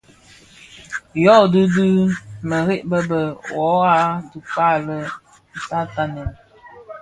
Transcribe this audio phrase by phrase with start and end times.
[1.23, 1.87] Yodhi, bi
[2.49, 3.95] mereb be be, wuo a
[4.29, 4.97] dhikpa, bè
[5.69, 6.31] tatanèn,